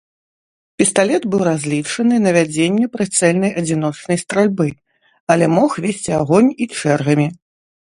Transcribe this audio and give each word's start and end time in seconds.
Пісталет 0.81 1.21
быў 1.33 1.41
разлічаны 1.49 2.15
на 2.25 2.31
вядзенне 2.39 2.85
прыцэльнай 2.97 3.51
адзіночнай 3.63 4.17
стральбы, 4.25 4.67
але 5.35 5.45
мог 5.57 5.71
весці 5.89 6.11
агонь 6.23 6.51
і 6.61 6.75
чэргамі. 6.81 7.27